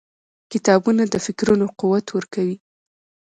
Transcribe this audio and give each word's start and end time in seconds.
•کتابونه 0.51 1.03
د 1.07 1.15
فکرونو 1.25 1.65
قوت 1.79 2.05
ورکوي. 2.11 2.57